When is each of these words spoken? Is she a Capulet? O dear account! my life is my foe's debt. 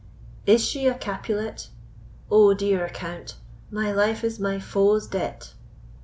Is 0.47 0.65
she 0.65 0.87
a 0.87 0.95
Capulet? 0.95 1.67
O 2.31 2.55
dear 2.55 2.83
account! 2.83 3.35
my 3.69 3.91
life 3.91 4.23
is 4.23 4.39
my 4.39 4.57
foe's 4.57 5.05
debt. 5.05 5.53